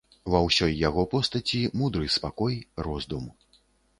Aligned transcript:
Ва 0.35 0.39
ўсёй 0.45 0.71
яго 0.87 1.03
постаці 1.11 1.59
мудры 1.81 2.09
спакой, 2.15 2.57
роздум. 2.89 3.29